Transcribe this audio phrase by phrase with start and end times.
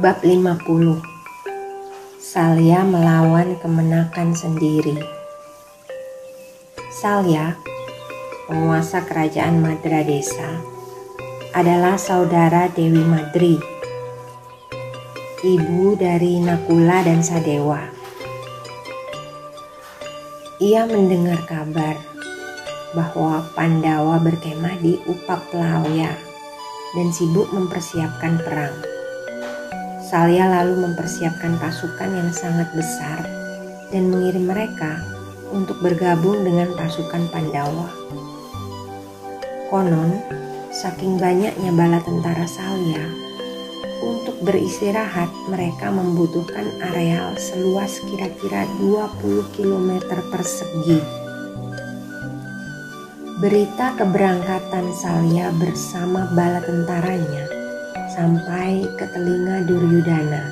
[0.00, 0.64] Bab 50
[2.16, 4.96] Salya melawan kemenakan sendiri
[6.88, 7.60] Salya,
[8.48, 10.56] penguasa kerajaan Madra Desa,
[11.52, 13.60] adalah saudara Dewi Madri,
[15.44, 17.84] ibu dari Nakula dan Sadewa.
[20.64, 22.00] Ia mendengar kabar
[22.96, 26.16] bahwa Pandawa berkemah di Upak Pelauya
[26.96, 28.89] dan sibuk mempersiapkan perang.
[30.10, 33.22] Salya lalu mempersiapkan pasukan yang sangat besar
[33.94, 34.98] dan mengirim mereka
[35.54, 37.86] untuk bergabung dengan pasukan Pandawa.
[39.70, 40.18] Konon,
[40.74, 43.06] saking banyaknya bala tentara Salya,
[44.02, 49.90] untuk beristirahat mereka membutuhkan areal seluas kira-kira 20 km
[50.26, 50.98] persegi.
[53.38, 57.49] Berita keberangkatan Salya bersama bala tentaranya
[58.10, 60.42] sampai ke telinga Duryudana.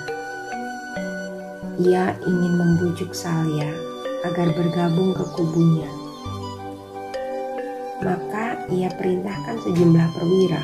[1.83, 3.67] Ia ingin membujuk Salya
[4.23, 5.91] agar bergabung ke kubunya.
[7.99, 10.63] Maka ia perintahkan sejumlah perwira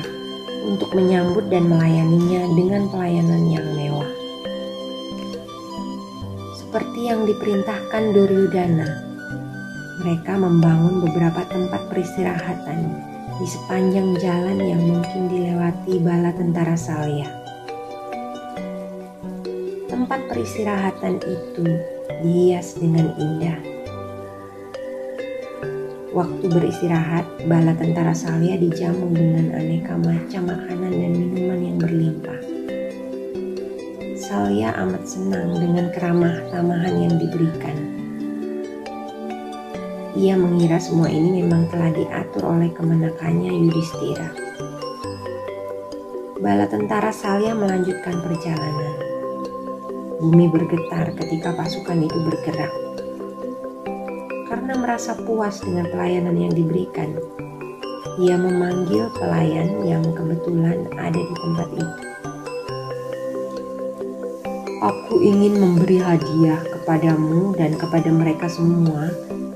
[0.71, 4.11] untuk menyambut dan melayaninya dengan pelayanan yang mewah.
[6.55, 8.89] Seperti yang diperintahkan Duryudana,
[9.99, 17.27] mereka membangun beberapa tempat peristirahatan di sepanjang jalan yang mungkin dilewati bala tentara Salya.
[19.91, 21.65] Tempat peristirahatan itu
[22.23, 23.59] dihias dengan indah.
[26.15, 32.39] Waktu beristirahat, bala tentara Salya dijamu dengan aneka macam makanan dan minuman yang berlimpah.
[34.15, 37.84] Salya amat senang dengan keramah tamahan yang diberikan.
[40.15, 44.31] Ia mengira semua ini memang telah diatur oleh kemenakannya Yudhistira.
[46.39, 48.95] Bala tentara Salya melanjutkan perjalanan.
[50.23, 52.71] Bumi bergetar ketika pasukan itu bergerak.
[54.47, 57.11] Karena merasa puas dengan pelayanan yang diberikan,
[58.15, 62.03] ia memanggil pelayan yang kebetulan ada di tempat itu.
[64.79, 69.11] Aku ingin memberi hadiah kepadamu dan kepada mereka semua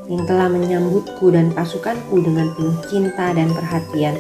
[0.10, 4.18] yang telah menyambutku dan pasukanku dengan penuh cinta dan perhatian.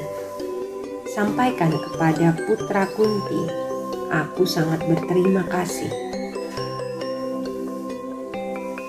[1.09, 3.49] Sampaikan kepada putra Kunti,
[4.13, 5.89] aku sangat berterima kasih.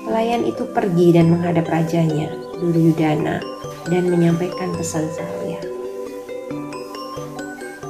[0.04, 2.28] Pelayan itu pergi dan menghadap rajanya,
[2.60, 3.40] Duryudana,
[3.88, 5.64] dan menyampaikan pesan Salya.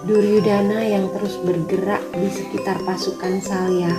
[0.06, 3.90] Duryudana yang terus bergerak di sekitar pasukan Salya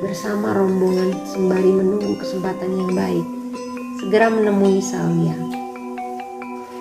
[0.00, 3.35] bersama rombongan sembari menunggu kesempatan yang baik
[4.06, 5.34] segera menemui Salya.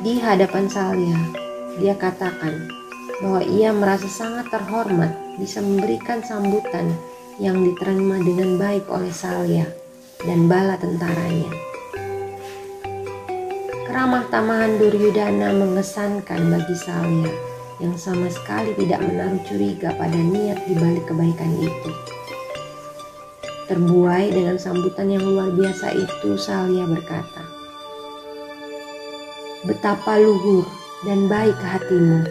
[0.06, 1.18] Di hadapan Salya,
[1.82, 2.70] dia katakan
[3.18, 5.10] bahwa ia merasa sangat terhormat
[5.42, 6.94] bisa memberikan sambutan
[7.42, 9.66] yang diterima dengan baik oleh Salya
[10.22, 11.50] dan bala tentaranya.
[13.90, 17.34] Keramah tamahan Duryudana mengesankan bagi Salya
[17.82, 22.15] yang sama sekali tidak menaruh curiga pada niat di balik kebaikan itu.
[23.66, 27.42] Terbuai dengan sambutan yang luar biasa itu, Salya berkata,
[29.66, 30.70] Betapa luhur
[31.02, 32.30] dan baik hatimu.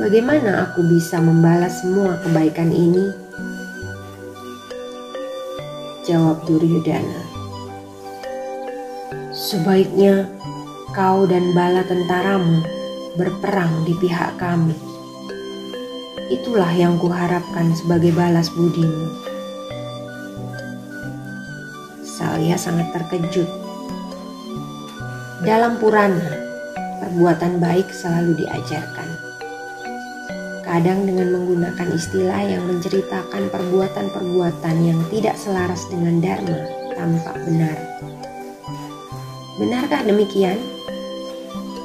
[0.00, 3.12] Bagaimana aku bisa membalas semua kebaikan ini?
[6.08, 7.20] Jawab Duryudana.
[9.36, 10.32] Sebaiknya
[10.96, 12.64] kau dan bala tentaramu
[13.20, 14.93] berperang di pihak kami
[16.32, 19.12] Itulah yang kuharapkan sebagai balas budimu.
[22.04, 23.48] Salya sangat terkejut.
[25.44, 26.24] Dalam Purana,
[27.04, 29.08] perbuatan baik selalu diajarkan.
[30.64, 37.76] Kadang dengan menggunakan istilah yang menceritakan perbuatan-perbuatan yang tidak selaras dengan Dharma tampak benar.
[39.60, 40.58] Benarkah demikian?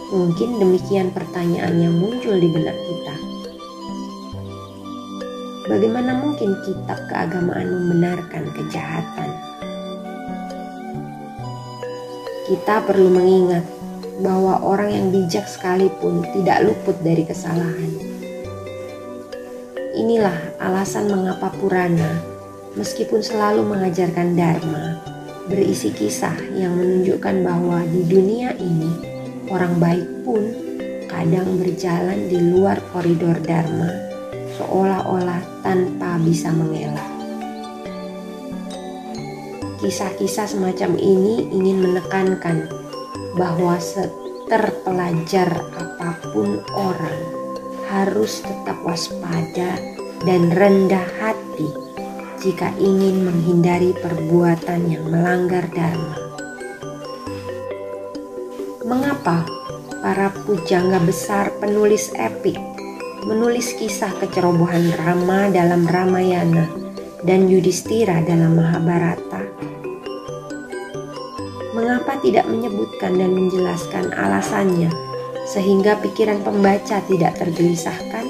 [0.10, 2.99] Mungkin demikian pertanyaan yang muncul di benak kita.
[5.70, 9.30] Bagaimana mungkin kitab keagamaan membenarkan kejahatan?
[12.50, 13.62] Kita perlu mengingat
[14.18, 17.86] bahwa orang yang bijak sekalipun tidak luput dari kesalahan.
[19.94, 22.18] Inilah alasan mengapa Purana,
[22.74, 24.98] meskipun selalu mengajarkan Dharma,
[25.46, 28.90] berisi kisah yang menunjukkan bahwa di dunia ini
[29.54, 30.50] orang baik pun
[31.06, 34.09] kadang berjalan di luar koridor Dharma
[34.60, 37.08] seolah-olah tanpa bisa mengelak.
[39.80, 42.68] Kisah-kisah semacam ini ingin menekankan
[43.40, 45.48] bahwa seterpelajar
[45.80, 47.20] apa pun orang
[47.88, 49.80] harus tetap waspada
[50.28, 51.72] dan rendah hati
[52.44, 56.20] jika ingin menghindari perbuatan yang melanggar dharma.
[58.84, 59.48] Mengapa
[60.04, 62.60] para pujangga besar penulis epik
[63.28, 66.70] menulis kisah kecerobohan Rama dalam Ramayana
[67.28, 69.44] dan Yudhistira dalam Mahabharata?
[71.76, 74.92] Mengapa tidak menyebutkan dan menjelaskan alasannya
[75.50, 78.26] sehingga pikiran pembaca tidak tergelisahkan?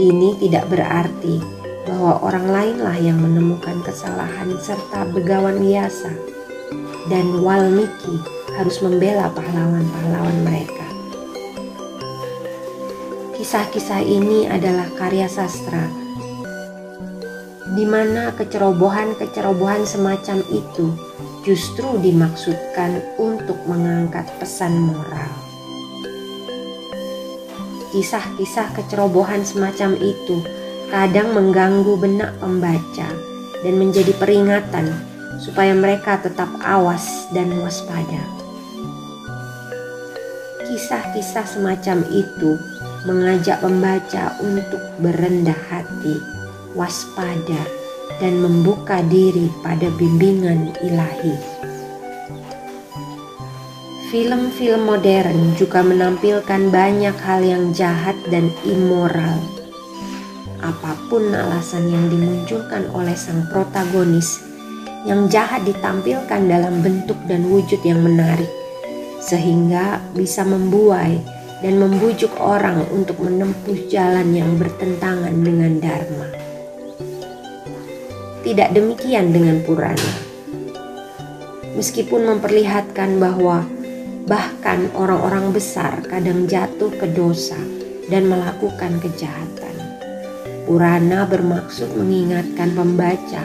[0.00, 1.38] Ini tidak berarti
[1.84, 6.10] bahwa orang lainlah yang menemukan kesalahan serta begawan biasa
[7.12, 8.16] dan Walmiki
[8.56, 10.83] harus membela pahlawan-pahlawan mereka.
[13.44, 15.84] Kisah-kisah ini adalah karya sastra
[17.76, 20.88] di mana kecerobohan-kecerobohan semacam itu
[21.44, 25.28] justru dimaksudkan untuk mengangkat pesan moral.
[27.92, 30.40] Kisah-kisah kecerobohan semacam itu
[30.88, 33.12] kadang mengganggu benak pembaca
[33.60, 34.88] dan menjadi peringatan
[35.44, 38.24] supaya mereka tetap awas dan waspada.
[40.64, 42.56] Kisah-kisah semacam itu
[43.04, 46.16] mengajak pembaca untuk berendah hati,
[46.76, 47.62] waspada,
[48.18, 51.36] dan membuka diri pada bimbingan ilahi.
[54.08, 59.54] Film-film modern juga menampilkan banyak hal yang jahat dan immoral
[60.64, 64.40] apa pun alasan yang dimunculkan oleh sang protagonis
[65.04, 68.48] yang jahat ditampilkan dalam bentuk dan wujud yang menarik
[69.20, 71.20] sehingga bisa membuai
[71.64, 76.28] dan membujuk orang untuk menempuh jalan yang bertentangan dengan dharma.
[78.44, 80.12] Tidak demikian dengan Purana.
[81.72, 83.64] Meskipun memperlihatkan bahwa
[84.28, 87.56] bahkan orang-orang besar kadang jatuh ke dosa
[88.12, 89.64] dan melakukan kejahatan
[90.64, 93.44] Purana bermaksud mengingatkan pembaca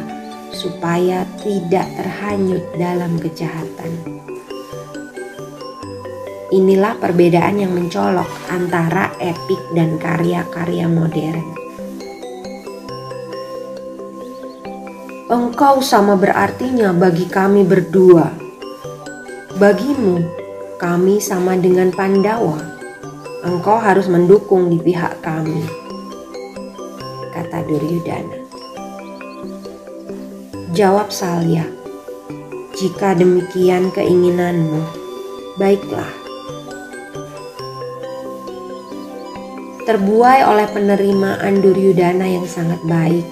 [0.56, 3.92] supaya tidak terhanyut dalam kejahatan.
[6.50, 11.46] Inilah perbedaan yang mencolok antara epik dan karya-karya modern.
[15.30, 18.34] Engkau sama berartinya bagi kami berdua.
[19.62, 20.26] Bagimu,
[20.82, 22.58] kami sama dengan Pandawa.
[23.46, 25.80] Engkau harus mendukung di pihak kami
[27.40, 28.38] kata Duryudana.
[30.76, 31.64] Jawab Salya,
[32.76, 34.84] jika demikian keinginanmu,
[35.56, 36.19] baiklah.
[39.90, 43.26] Terbuai oleh penerimaan Duryudana yang sangat baik,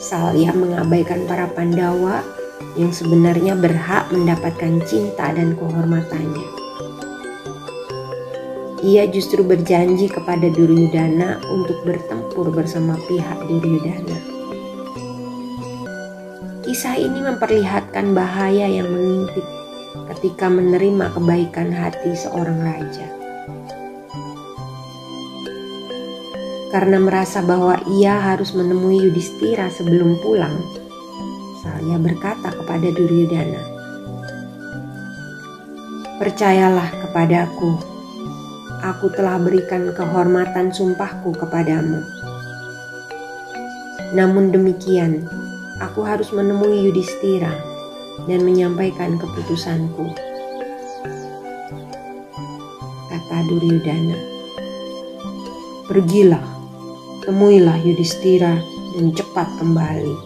[0.00, 2.24] Salya mengabaikan para Pandawa
[2.80, 6.58] yang sebenarnya berhak mendapatkan cinta dan kehormatannya
[8.78, 14.18] ia justru berjanji kepada Duryudana untuk bertempur bersama pihak Duryudana.
[16.62, 19.42] Kisah ini memperlihatkan bahaya yang mengintip
[20.14, 23.17] ketika menerima kebaikan hati seorang raja.
[26.68, 30.52] Karena merasa bahwa ia harus menemui Yudhistira sebelum pulang,
[31.64, 33.62] Salya berkata kepada Duryudana,
[36.20, 37.72] "Percayalah kepadaku,
[38.82, 42.04] aku telah berikan kehormatan sumpahku kepadamu.
[44.14, 45.26] Namun demikian,
[45.82, 47.52] aku harus menemui Yudhistira
[48.24, 50.14] dan menyampaikan keputusanku.
[53.08, 54.18] Kata Duryudana,
[55.88, 56.44] Pergilah,
[57.28, 58.56] temuilah Yudhistira
[58.96, 60.16] dan cepat kembali.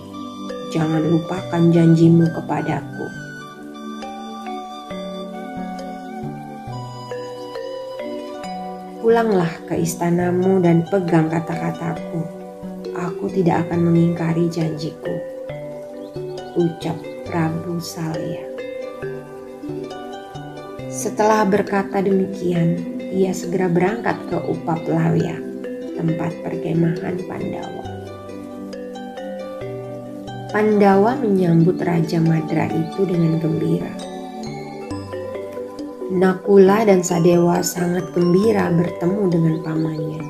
[0.70, 3.06] Jangan lupakan janjimu kepadaku.
[9.02, 12.22] Pulanglah ke istanamu dan pegang kata-kataku.
[12.94, 15.10] Aku tidak akan mengingkari janjiku.
[16.54, 16.94] Ucap
[17.26, 18.46] Prabu Salya.
[20.86, 22.78] Setelah berkata demikian,
[23.10, 25.51] ia segera berangkat ke Upaplavya,
[25.96, 27.84] tempat perkemahan Pandawa.
[30.52, 33.88] Pandawa menyambut Raja Madra itu dengan gembira.
[36.12, 40.20] Nakula dan Sadewa sangat gembira bertemu dengan pamannya.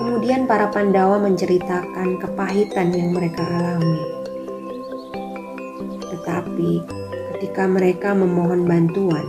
[0.00, 4.00] Kemudian para Pandawa menceritakan kepahitan yang mereka alami.
[6.00, 6.72] Tetapi
[7.36, 9.28] ketika mereka memohon bantuan,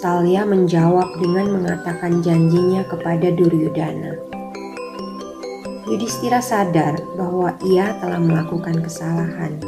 [0.00, 4.16] Salya menjawab dengan mengatakan janjinya kepada Duryudana.
[5.84, 9.60] Yudhistira sadar bahwa ia telah melakukan kesalahan.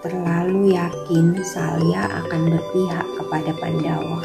[0.00, 4.24] Terlalu yakin Salya akan berpihak kepada Pandawa.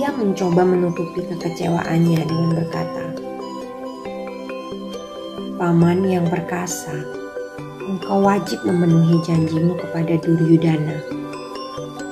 [0.00, 3.04] Ia mencoba menutupi kekecewaannya dengan berkata,
[5.60, 7.04] Paman yang perkasa,
[7.84, 11.17] engkau wajib memenuhi janjimu kepada Duryudana.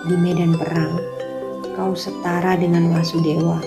[0.06, 1.02] Di medan perang,
[1.74, 3.58] kau setara dengan Wasudewa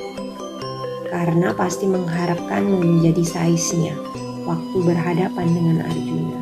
[1.12, 3.92] karena pasti mengharapkan menjadi saiznya
[4.48, 6.40] waktu berhadapan dengan Arjuna.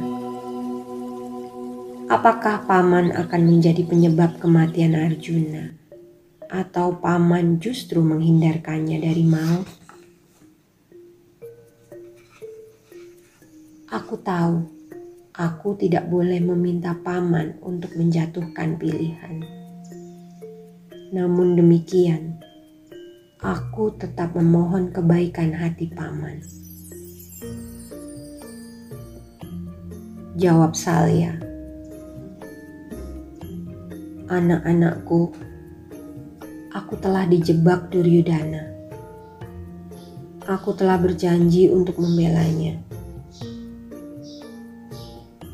[2.14, 5.74] Apakah paman akan menjadi penyebab kematian Arjuna?
[6.46, 9.66] Atau paman justru menghindarkannya dari maut?
[13.90, 14.62] Aku tahu,
[15.34, 19.57] aku tidak boleh meminta paman untuk menjatuhkan pilihan.
[21.08, 22.36] Namun demikian,
[23.40, 26.44] aku tetap memohon kebaikan hati paman.
[30.36, 31.40] Jawab Salya.
[34.28, 35.32] Anak-anakku,
[36.76, 38.68] aku telah dijebak Duryudana.
[40.44, 42.84] Aku telah berjanji untuk membelanya.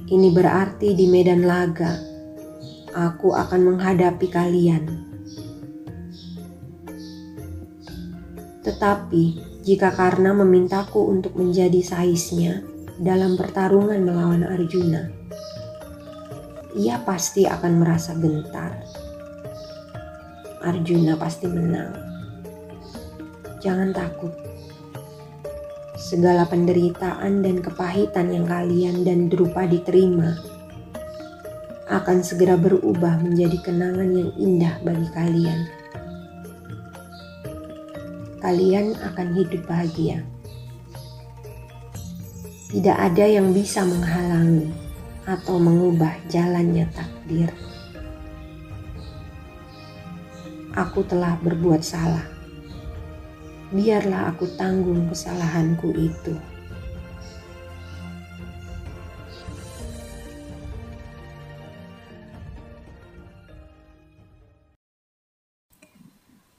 [0.10, 1.94] Ini berarti di medan laga,
[2.98, 5.13] aku akan menghadapi kalian
[8.64, 9.24] Tetapi
[9.64, 12.64] jika karena memintaku untuk menjadi saisnya
[12.96, 15.12] dalam pertarungan melawan Arjuna,
[16.80, 18.72] ia pasti akan merasa gentar.
[20.64, 21.92] Arjuna pasti menang.
[23.60, 24.32] Jangan takut.
[26.00, 30.36] Segala penderitaan dan kepahitan yang kalian dan Drupa diterima
[31.88, 35.83] akan segera berubah menjadi kenangan yang indah bagi kalian
[38.44, 40.20] kalian akan hidup bahagia.
[42.68, 44.68] Tidak ada yang bisa menghalangi
[45.24, 47.48] atau mengubah jalannya takdir.
[50.76, 52.28] Aku telah berbuat salah.
[53.72, 56.36] Biarlah aku tanggung kesalahanku itu.